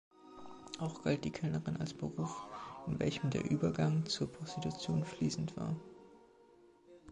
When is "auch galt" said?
0.79-1.25